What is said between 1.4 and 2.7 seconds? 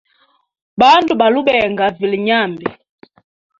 benga vilye nyambi.